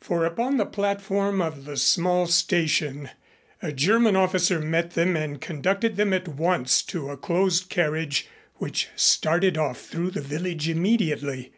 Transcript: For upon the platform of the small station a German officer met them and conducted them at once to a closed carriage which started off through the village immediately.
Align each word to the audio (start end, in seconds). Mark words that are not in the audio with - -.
For 0.00 0.24
upon 0.24 0.56
the 0.56 0.66
platform 0.66 1.40
of 1.40 1.64
the 1.64 1.76
small 1.76 2.26
station 2.26 3.10
a 3.62 3.70
German 3.70 4.16
officer 4.16 4.58
met 4.58 4.94
them 4.94 5.14
and 5.16 5.40
conducted 5.40 5.94
them 5.94 6.12
at 6.12 6.26
once 6.26 6.82
to 6.90 7.08
a 7.08 7.16
closed 7.16 7.68
carriage 7.68 8.26
which 8.56 8.88
started 8.96 9.56
off 9.56 9.78
through 9.80 10.10
the 10.10 10.20
village 10.20 10.68
immediately. 10.68 11.52